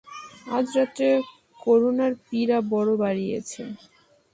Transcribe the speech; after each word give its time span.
আজ 0.57 0.65
রাত্রে 0.77 1.09
করুণার 1.59 2.13
পীড়া 2.23 2.57
বড়ো 2.71 2.93
বাড়িয়াছে। 3.03 3.61